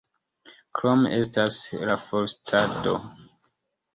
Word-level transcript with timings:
Krome 0.79 1.11
estas 1.17 1.59
la 1.91 1.97
forstado. 2.07 2.95